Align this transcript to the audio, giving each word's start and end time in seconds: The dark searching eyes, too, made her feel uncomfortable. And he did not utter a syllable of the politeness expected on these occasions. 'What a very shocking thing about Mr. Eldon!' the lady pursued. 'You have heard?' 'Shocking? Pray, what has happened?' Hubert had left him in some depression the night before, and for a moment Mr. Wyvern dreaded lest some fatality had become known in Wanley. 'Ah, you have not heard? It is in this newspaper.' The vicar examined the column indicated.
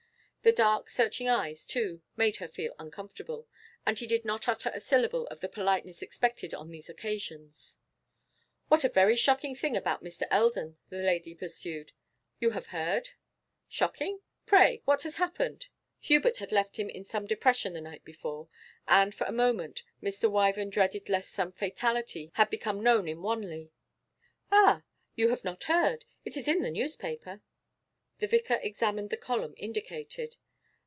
The 0.43 0.51
dark 0.51 0.89
searching 0.89 1.29
eyes, 1.29 1.67
too, 1.67 2.01
made 2.17 2.37
her 2.37 2.47
feel 2.47 2.73
uncomfortable. 2.79 3.47
And 3.85 3.99
he 3.99 4.07
did 4.07 4.25
not 4.25 4.47
utter 4.49 4.71
a 4.73 4.79
syllable 4.79 5.27
of 5.27 5.39
the 5.39 5.47
politeness 5.47 6.01
expected 6.01 6.51
on 6.51 6.71
these 6.71 6.89
occasions. 6.89 7.77
'What 8.67 8.83
a 8.83 8.89
very 8.89 9.15
shocking 9.15 9.53
thing 9.55 9.77
about 9.77 10.03
Mr. 10.03 10.23
Eldon!' 10.31 10.79
the 10.89 10.97
lady 10.97 11.35
pursued. 11.35 11.91
'You 12.39 12.49
have 12.49 12.65
heard?' 12.73 13.09
'Shocking? 13.69 14.21
Pray, 14.47 14.81
what 14.85 15.03
has 15.03 15.17
happened?' 15.17 15.67
Hubert 15.99 16.37
had 16.37 16.51
left 16.51 16.77
him 16.77 16.89
in 16.89 17.03
some 17.03 17.27
depression 17.27 17.73
the 17.73 17.79
night 17.81 18.03
before, 18.03 18.49
and 18.87 19.13
for 19.13 19.27
a 19.27 19.31
moment 19.31 19.83
Mr. 20.01 20.27
Wyvern 20.27 20.71
dreaded 20.71 21.07
lest 21.07 21.29
some 21.33 21.51
fatality 21.51 22.31
had 22.33 22.49
become 22.49 22.81
known 22.81 23.07
in 23.07 23.21
Wanley. 23.21 23.69
'Ah, 24.51 24.81
you 25.15 25.29
have 25.29 25.43
not 25.43 25.65
heard? 25.65 26.05
It 26.25 26.35
is 26.35 26.47
in 26.47 26.63
this 26.63 26.73
newspaper.' 26.73 27.43
The 28.17 28.27
vicar 28.27 28.59
examined 28.61 29.09
the 29.09 29.17
column 29.17 29.55
indicated. 29.57 30.35